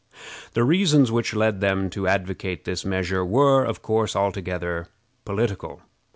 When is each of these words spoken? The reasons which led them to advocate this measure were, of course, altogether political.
The 0.55 0.63
reasons 0.63 1.11
which 1.11 1.35
led 1.35 1.61
them 1.61 1.87
to 1.91 2.07
advocate 2.07 2.65
this 2.65 2.83
measure 2.83 3.23
were, 3.23 3.63
of 3.63 3.83
course, 3.83 4.15
altogether 4.15 4.87
political. 5.25 5.83